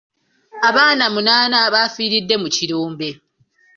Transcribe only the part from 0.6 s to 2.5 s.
Abaana munaana bafiiridde mu